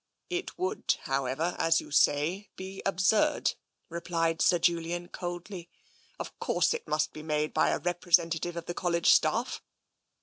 "It 0.31 0.57
would, 0.57 0.95
however, 1.03 1.55
as 1.59 1.79
you 1.79 1.91
say, 1.91 2.49
be 2.55 2.81
absurd,*' 2.87 3.53
re 3.87 3.99
plied 4.01 4.41
Sir 4.41 4.57
Julian 4.57 5.09
coldly. 5.09 5.69
"Of 6.17 6.39
course, 6.39 6.73
it 6.73 6.87
must 6.87 7.13
be 7.13 7.21
made 7.21 7.53
by 7.53 7.69
a 7.69 7.77
representative 7.77 8.57
of 8.57 8.65
the 8.65 8.73
College 8.73 9.11
staff. 9.11 9.61